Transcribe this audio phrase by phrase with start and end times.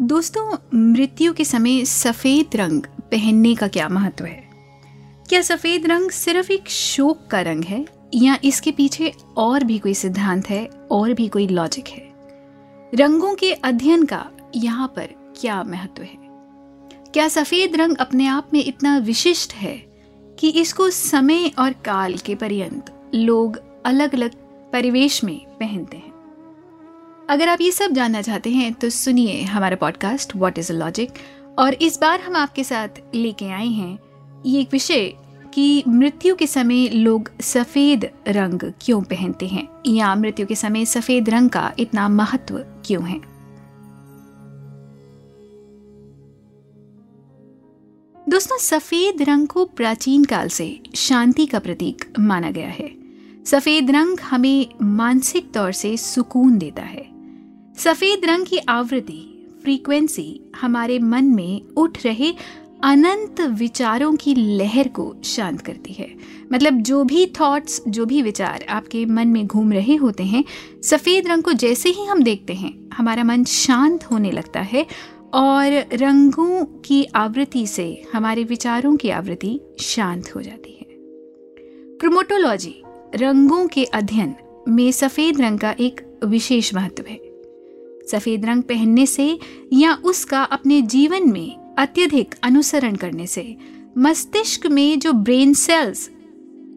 [0.00, 4.50] दोस्तों, मृत्यु के समय सफ़ेद रंग पहनने का क्या महत्व है?
[5.28, 9.94] क्या सफ़ेद रंग सिर्फ़ एक शोक का रंग है, या इसके पीछे और भी कोई
[9.94, 12.12] सिद्धांत है, और भी कोई लॉजिक है?
[12.94, 16.18] रंगों के अध्ययन का यहाँ पर क्या महत्व है?
[17.12, 19.89] क्या सफ़ेद रंग अपने आप में इतना विशिष्ट है
[20.40, 24.30] कि इसको समय और काल के पर्यंत लोग अलग अलग
[24.72, 26.12] परिवेश में पहनते हैं।
[27.30, 31.10] अगर आप ये सब जानना चाहते हैं तो सुनिए हमारा podcast what is a logic
[31.58, 33.98] और इस बार हम आपके साथ लेके आए हैं
[34.46, 35.12] ये एक विषय
[35.54, 39.68] कि मृत्यु के समय लोग सफ़ेद रंग क्यों पहनते हैं?
[39.86, 43.29] या मृत्यु के समय सफ़ेद रंग का इतना महत्व क्यों है?
[48.30, 52.90] दोस्तों, सफ़ेद रंग को प्राचीन काल से शांति का प्रतीक माना गया है।
[53.46, 57.06] सफ़ेद रंग हमें मानसिक तौर से सुकून देता है।
[57.78, 62.32] सफ़ेद रंग की आवृत्ति, फ्रीक्वेंसी हमारे मन में उठ रहे
[62.84, 66.14] अनंत विचारों की लहर को शांत करती है।
[66.52, 70.44] मतलब जो भी थॉट्स जो भी विचार आपके मन में घूम रहे होते हैं,
[70.82, 74.86] सफ़ेद रंग को जैसे ही हम देखते हैं, हमारा मन शांत होने लगता है
[75.34, 80.86] और रंगों की आवृत्ति से हमारे विचारों की आवृत्ति शांत हो जाती है।
[81.98, 82.82] क्रोमोटोलॉजी
[83.14, 84.34] रंगों के अध्ययन
[84.68, 87.20] में सफ़ेद रंग का एक विशेष महत्व है।
[88.06, 89.38] सफ़ेद रंग पहनने से
[89.72, 93.56] या उसका अपने जीवन में अत्यधिक अनुसरण करने से
[93.98, 96.10] मस्तिष्क में जो ब्रेन सेल्स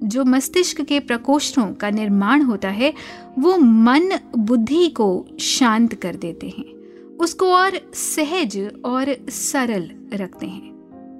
[0.04, 2.94] जो मस्तिष्क के प्रकोष्ठों का निर्माण होता है,
[3.40, 6.73] वो मन बुद्धि को शांत कर देते हैं।
[7.20, 10.74] उसको और सहज और सरल रखते हैं।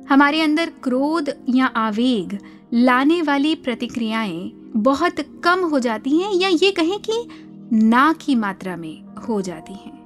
[0.10, 2.38] हमारे अंदर क्रोध या आवेग
[2.74, 7.28] लाने वाली प्रतिक्रियाएँ बहुत कम हो जाती हैं या ये कहें कि
[7.74, 10.04] ना की मात्रा में हो जाती हैं।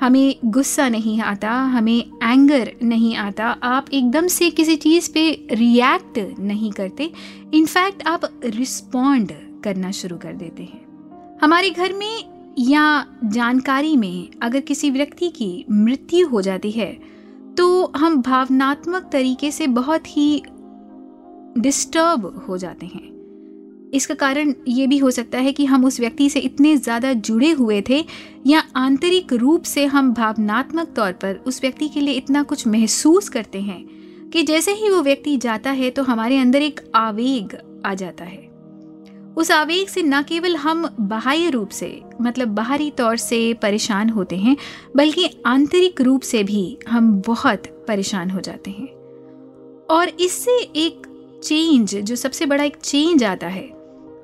[0.00, 6.40] हमें गुस्सा नहीं आता, हमें एंगर नहीं आता, आप एकदम से किसी चीज़ पे रिएक्ट
[6.40, 7.12] नहीं करते।
[7.54, 9.32] इनफैक्ट आप रिस्पॉन्ड
[9.64, 10.84] करना शुरू कर देते हैं।
[11.42, 16.92] हमारे घर में या जानकारी में अगर किसी व्यक्ति की मृत्यु हो जाती है
[17.56, 20.42] तो हम भावनात्मक तरीके से बहुत ही
[21.58, 23.12] डिस्टर्ब हो जाते हैं।
[23.90, 27.50] इसका कारण ये भी हो सकता है कि हम उस व्यक्ति से इतने ज़्यादा जुड़े
[27.50, 28.04] हुए थे
[28.46, 33.28] या आंतरिक रूप से हम भावनात्मक तौर पर उस व्यक्ति के लिए इतना कुछ महसूस
[33.28, 33.84] करते हैं
[34.30, 38.53] कि जैसे ही वो व्यक्ति जाता है तो हमारे अंदर एक आवेग आ जाता है।
[39.36, 44.36] उस आवेग से न केवल हम बाह्य रूप से मतलब बाहरी तौर से परेशान होते
[44.36, 44.56] हैं,
[44.96, 48.88] बल्कि आंतरिक रूप से भी हम बहुत परेशान हो जाते हैं।
[49.90, 51.06] और इससे एक
[51.44, 53.64] चेंज जो सबसे बड़ा एक चेंज आता है,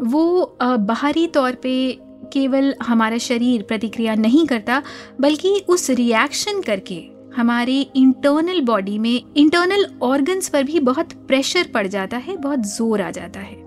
[0.03, 1.99] वो बाहरी तौर पे
[2.33, 4.83] केवल हमारा शरीर प्रतिक्रिया नहीं करता,
[5.21, 7.03] बल्कि उस रिएक्शन करके
[7.37, 13.03] हमारे इंटरनल बॉडी में इंटरनल ऑर्गन्स पर भी बहुत प्रेशर पड़ जाता है, बहुत ज़ोर
[13.03, 13.60] आ जाता है।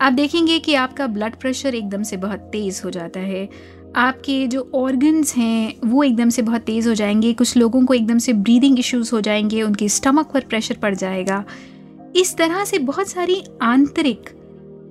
[0.00, 3.48] आप देखेंगे कि आपका ब्लड प्रेशर एकदम से बहुत तेज़ हो जाता है।
[3.96, 8.18] आपके जो ऑर्गन्स हैं, वो एकदम से बहुत तेज़ हो जाएँगे। कुछ लोगों को एकदम
[8.18, 11.44] से ब्रीदिंग इश्यूज़ हो जाएँगे, उनके स्टमक पर प्रेशर पड़ जाएगा।
[12.16, 14.28] इस तरह से बहुत सारी आंतरिक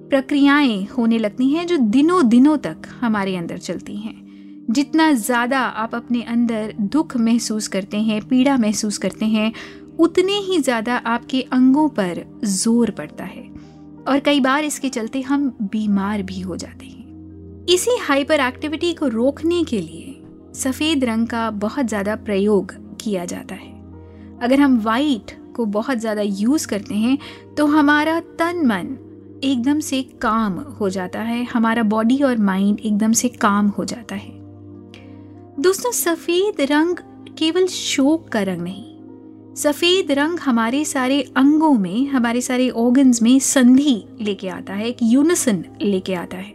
[0.09, 5.95] प्रक्रियाएँ होने लगती हैं जो दिनों दिनों तक हमारे अंदर चलती हैं। जितना ज़्यादा आप
[5.95, 9.51] अपने अंदर दुख महसूस करते हैं, पीड़ा महसूस करते हैं,
[9.99, 13.56] उतने ही ज़्यादा आपके अंगों पर ज़ोर पड़ता है।
[14.07, 19.07] और कई बार इसके चलते हम बीमार भी हो जाते हैं। इसी हाइपर एक्टिविटी को
[19.07, 20.13] रोकने के लिए
[20.55, 23.75] सफ़ेद रंग का बहुत ज़्यादा प्रयोग किया जाता है।
[24.39, 27.17] अगर हम वाइट को बहुत ज़्यादा यूज़ करते हैं
[27.57, 28.97] तो हमारा तन मन
[29.43, 34.15] एकदम से काम हो जाता है, हमारा बॉडी और माइंड एकदम से काम हो जाता
[34.15, 34.31] है।
[35.59, 36.97] दोस्तों, सफ़ेद रंग
[37.37, 38.86] केवल शोक का रंग नहीं
[39.57, 44.97] सफ़ेद रंग हमारे सारे अंगों में, हमारे सारे ऑर्गन्स में संधि लेके आता है, एक
[45.03, 46.53] यूनिसन लेके आता है।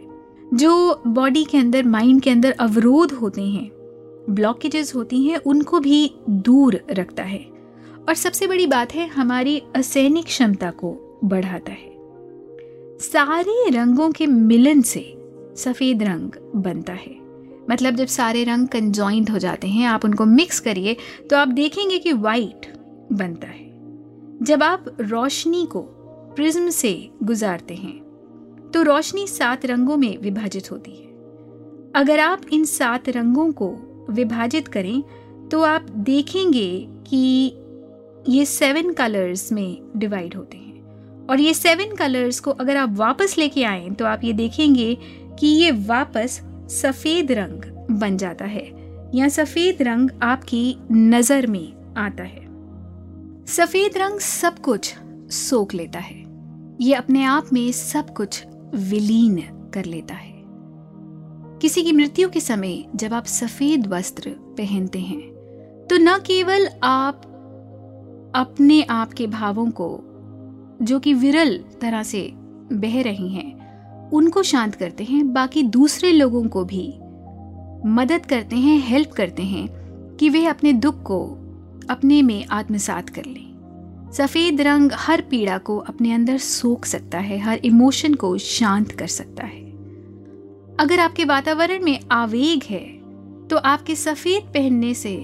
[0.53, 3.71] जो बॉडी के अंदर माइंड के अंदर अवरोध होते हैं
[4.29, 7.45] ब्लॉकेजेस होती हैं, उनको भी दूर रखता है।
[8.07, 11.91] और सबसे बड़ी बात है, हमारी असैनिक क्षमता को बढ़ाता है।
[12.99, 15.13] सारे रंगों के मिलन से
[15.55, 17.15] सफ़ेद रंग बनता है।
[17.69, 20.95] मतलब जब सारे रंग कंजॉइंट हो जाते हैं, आप उनको मिक्स करिए
[21.29, 23.71] तो आप देखेंगे कि वाइट बनता है।
[24.43, 25.81] जब आप रोशनी को
[26.35, 28.01] प्रिज्म से गुजारते हैं
[28.73, 31.11] तो रोशनी सात रंगों में विभाजित होती है।
[31.95, 33.69] अगर आप इन सात रंगों को
[34.09, 35.03] विभाजित करें
[35.49, 36.69] तो आप देखेंगे
[37.07, 37.25] कि
[38.29, 43.37] ये सेवन कलर्स में डिवाइड होते हैं। और ये सेवन कलर्स को अगर आप वापस
[43.37, 44.95] लेके आए तो आप ये देखेंगे
[45.39, 46.41] कि ये वापस
[46.71, 48.65] सफ़ेद रंग बन जाता है।
[49.15, 52.42] या सफ़ेद रंग आपकी नज़र में आता है।
[53.47, 54.93] सफ़ेद रंग सब कुछ
[55.29, 56.23] सोख लेता है।
[56.81, 58.43] ये अपने आप में सब कुछ
[58.75, 59.35] विलीन
[59.73, 60.31] कर लेता है।
[61.61, 65.21] किसी की मृत्यु के समय जब आप सफ़ेद वस्त्र पहनते हैं
[65.89, 67.21] तो न केवल आप
[68.35, 69.99] अपने आप के भावों को,
[70.81, 72.29] जो कि विरल तरह से
[72.73, 76.87] बह रही हैं, उनको शांत करते हैं, बाकी दूसरे लोगों को भी
[77.85, 79.67] मदद करते हैं, हेल्प करते हैं
[80.17, 81.42] कि वे अपने दुख को
[81.89, 87.37] अपने में आत्मसात कर लें। सफ़ेद रंग हर पीड़ा को अपने अंदर सोख सकता है,
[87.39, 89.61] हर इमोशन को शांत कर सकता है।
[90.79, 92.85] अगर आपके वातावरण में आवेग है
[93.47, 95.15] तो आपके सफ़ेद पहनने से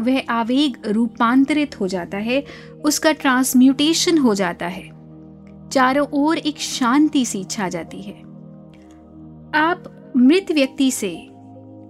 [0.00, 2.42] वह आवेग रूपांतरित हो जाता है,
[2.84, 4.90] उसका ट्रांसम्यूटेशन हो जाता है।
[5.68, 8.18] चारों ओर एक शांति सी छा जाती है।
[9.54, 11.10] आप मृत व्यक्ति से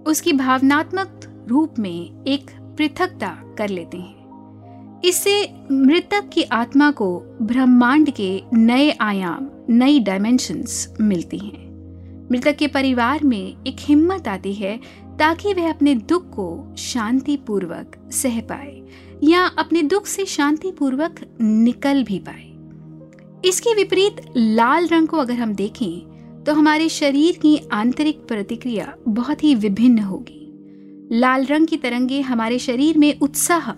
[0.07, 8.09] उसकी भावनात्मक रूप में एक पृथकता कर लेते हैं। इससे मृतक की आत्मा को ब्रह्मांड
[8.11, 11.65] के नए आयाम, नई डायमेंशंस मिलती हैं।
[12.31, 14.79] मृतक के परिवार में एक हिम्मत आती है
[15.19, 18.81] ताकि वह अपने दुख को शांति पूर्वक सह पाए
[19.23, 22.43] या अपने दुख से शांति पूर्वक निकल भी पाए।
[23.45, 29.43] इसके विपरीत लाल रंग को अगर हम देखें तो हमारे शरीर की आंतरिक प्रतिक्रिया बहुत
[29.43, 30.46] ही विभिन्न होगी।
[31.11, 33.71] लाल रंग की तरंगे हमारे शरीर में उत्साह,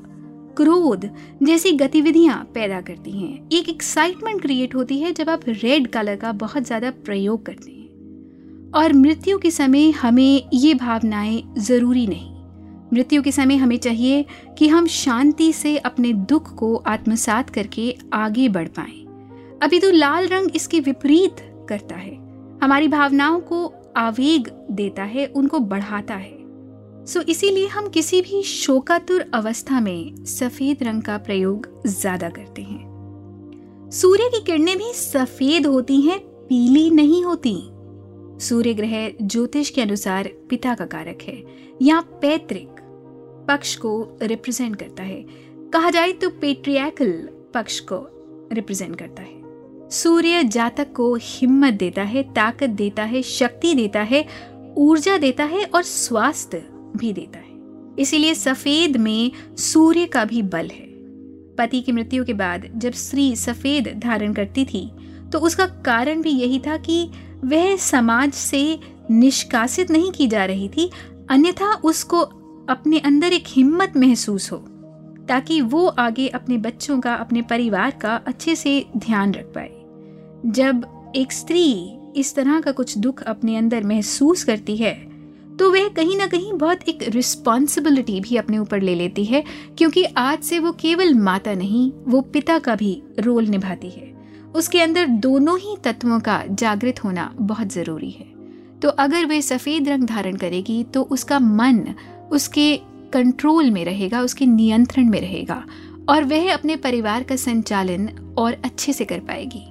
[0.57, 1.09] क्रोध
[1.43, 6.31] जैसी गतिविधियाँ पैदा करती हैं। एक एक्साइटमेंट क्रिएट होती है जब आप रेड कलर का
[6.31, 12.33] बहुत ज़्यादा प्रयोग करते हैं। और मृत्यु के समय हमें ये भावनाएँ ज़रूरी नहीं।
[12.93, 14.25] मृत्यु के समय हमें चाहिए
[14.57, 18.97] कि हम शांति से अपने दुख को आत्मसात करके आगे बढ़ पाए।
[19.63, 21.35] अभी तो लाल रंग इसके विपरीत
[21.69, 22.15] करता है।
[22.63, 26.38] हमारी भावनाओं को आवेग देता है, उनको बढ़ाता है।
[27.09, 33.89] सो इसीलिए हम किसी भी शोकातुर अवस्था में सफ़ेद रंग का प्रयोग ज़्यादा करते हैं।
[33.91, 37.55] सूर्य की किरणें भी सफ़ेद होती हैं, पीली नहीं होती।
[38.39, 41.43] सूर्य ग्रह ज्योतिष के अनुसार पिता का कारक है,
[41.81, 42.75] या पैतृक,
[43.47, 45.25] पक्ष को रिप्रेजेंट करता है।
[45.73, 47.11] कहा जाए तो पेट्रियाकल
[47.53, 48.05] पक्ष को
[48.53, 54.25] रिप्रेजेंट करता है। सूर्य जातक को हिम्मत देता है, ताकत देता है, शक्ति देता है,
[54.77, 56.63] ऊर्जा देता है और स्वास्थ्य
[56.97, 57.57] भी देता है।
[57.99, 60.87] इसीलिए सफ़ेद में सूर्य का भी बल है।
[61.57, 64.89] पति की मृत्यु के बाद जब स्त्री सफ़ेद धारण करती थी
[65.31, 67.09] तो उसका कारण भी यही था कि
[67.45, 68.79] वह समाज से
[69.11, 70.89] निष्कासित नहीं की जा रही थी,
[71.29, 72.19] अन्यथा उसको
[72.69, 74.57] अपने अंदर एक हिम्मत महसूस हो,
[75.27, 80.85] ताकि वो आगे अपने बच्चों का, अपने परिवार का अच्छे से ध्यान रख पाए। जब
[81.15, 84.93] एक स्त्री इस तरह का कुछ दुख अपने अंदर महसूस करती है
[85.59, 89.43] तो वह कहीं ना कहीं बहुत एक रिस्पॉन्सिबिलिटी भी अपने ऊपर ले लेती है,
[89.77, 94.07] क्योंकि आज से वो केवल माता नहीं, वो पिता का भी रोल निभाती है।
[94.55, 98.27] उसके अंदर दोनों ही तत्वों का जागृत होना बहुत ज़रूरी है।
[98.79, 101.83] तो अगर वे सफ़ेद रंग धारण करेगी तो उसका मन
[102.31, 102.75] उसके
[103.13, 105.63] कंट्रोल में रहेगा, उसके नियंत्रण में रहेगा,
[106.09, 109.63] और वह अपने परिवार का संचालन और अच्छे से कर पाएगी।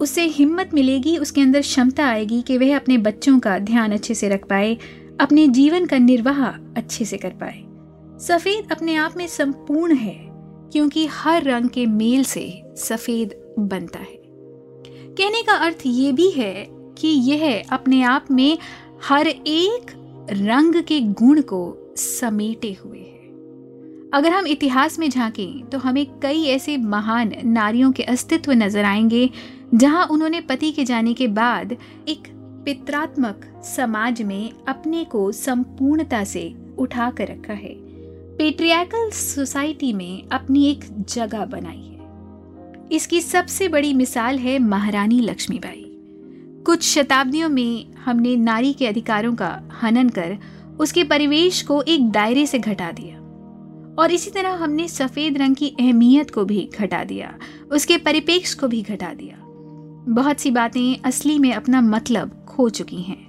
[0.00, 4.28] उसे हिम्मत मिलेगी, उसके अंदर क्षमता आएगी कि वह अपने बच्चों का ध्यान अच्छे से
[4.28, 4.76] रख पाए,
[5.20, 7.64] अपने जीवन का निर्वाह अच्छे से कर पाए।
[8.20, 10.18] सफ़ेद अपने आप में संपूर्ण है,
[10.72, 14.22] क्योंकि हर रंग के मेल से सफ़ेद बनता है।
[15.18, 18.58] कहने का अर्थ ये भी है कि यह अपने आप में
[19.04, 19.92] हर एक
[20.30, 23.12] रंग के गुण को समेटे हुए है।
[24.14, 29.30] अगर हम इतिहास में झांकें तो हमें कई ऐसे महान नारियों के अस्तित्व नज़र आएँगे
[29.74, 31.76] जहाँ उन्होंने पति के जाने के बाद
[32.08, 32.28] एक
[32.64, 37.74] पित्रात्मक समाज में अपने को संपूर्णता से उठा कर रखा है।
[38.36, 45.84] पेट्रियाकल सोसाइटी में अपनी एक जगह बनाई है। इसकी सबसे बड़ी मिसाल है महारानी लक्ष्मीबाई।
[46.66, 50.38] कुछ शताब्दियों में हमने नारी के अधिकारों का हनन कर
[50.80, 53.16] उसके परिवेश को एक दायरे से घटा दिया।
[53.98, 57.34] और इसी तरह हमने सफ़ेद रंग की अहमियत को भी घटा दिया,
[57.72, 59.40] उसके परिपेक्ष को भी घटा दिया।
[60.08, 63.22] बहुत सी बातें असली में अपना मतलब खो चुकी हैं।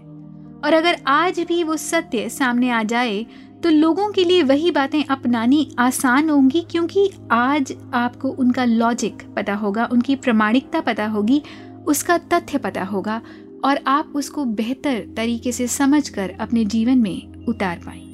[0.62, 3.26] और अगर आज भी वो सत्य सामने आ जाए
[3.64, 9.54] तो लोगों के लिए वही बातें अपनानी आसान होंगी, क्योंकि आज आपको उनका लॉजिक पता
[9.54, 11.42] होगा, उनकी प्रमाणिकता पता होगी,
[11.88, 13.22] उसका तथ्य पता होगा,
[13.64, 18.05] और आप उसको बेहतर तरीके से समझकर अपने जीवन में उतार पाएँगे।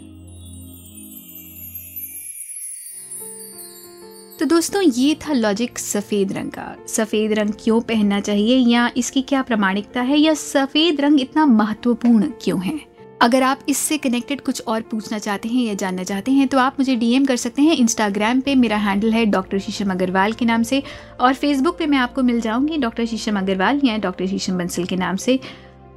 [4.42, 9.22] तो दोस्तों, ये था लॉजिक सफ़ेद रंग का। सफ़ेद रंग क्यों पहनना चाहिए या इसकी
[9.22, 12.80] क्या प्रामाणिकता है या सफ़ेद रंग इतना महत्वपूर्ण क्यों है?
[13.22, 16.80] अगर आप इससे कनेक्टेड कुछ और पूछना चाहते हैं या जानना चाहते हैं तो आप
[16.80, 20.64] मुझे डीएम कर सकते हैं। इंस्टाग्राम पे मेरा हैंडल है डॉक्टर शीशम अग्रवाल के नाम
[20.64, 20.84] से
[21.20, 24.96] और फेसबुक पे मैं आपको मिल जाऊँगी डॉक्टर शीशम अग्रवाल या डॉक्टर शीशम बंसल के
[24.96, 25.40] नाम से।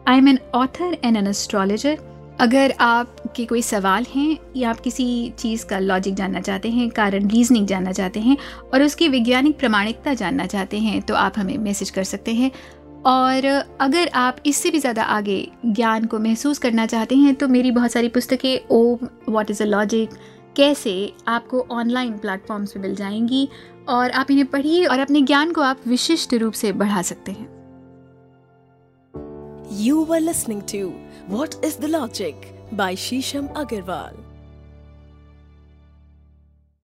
[0.09, 1.99] I am an author and an astrologer
[2.41, 5.05] अगर आपके कोई सवाल हैं या आप किसी
[5.39, 8.37] चीज़ का लॉजिक जानना चाहते हैं, कारण रीजनिंग जानना चाहते हैं
[8.73, 12.51] और उसकी वैज्ञानिक प्रमाणिकता जानना चाहते हैं तो आप हमें मैसेज कर सकते हैं।
[13.07, 13.47] और
[13.81, 15.37] अगर आप इससे भी ज़्यादा आगे
[15.67, 19.67] ज्ञान को महसूस करना चाहते हैं तो मेरी बहुत सारी पुस्तकें Om what is a
[19.67, 20.11] logic
[20.57, 23.49] कैसे आपको ऑनलाइन प्लेटफॉर्म्स पे मिल जाएँगी
[23.89, 27.53] और आप इन्हें पढ़िए और अपने ज्ञान को आप विशिष्ट रूप से बढ़ा सकते हैं।
[29.83, 30.81] You were listening to
[31.27, 32.37] What is the Logic
[32.73, 34.15] by Shisham Agarwal.